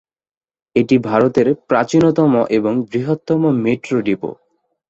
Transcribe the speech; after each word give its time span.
এটি 0.75 0.95
ভারতের 1.07 1.47
প্রাচীনতম 1.69 2.33
এবং 2.57 2.73
বৃহত্তম 2.89 3.41
মেট্রো 3.63 3.97
ডিপো। 4.01 4.31